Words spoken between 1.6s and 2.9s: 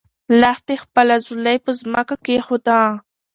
په ځمکه کېښوده.